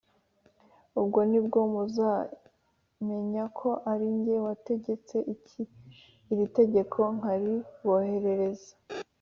[0.99, 5.17] Ubwo ni bwo muzamenya ko ari jye wategetse
[6.31, 8.71] iri tegeko nkariboherereza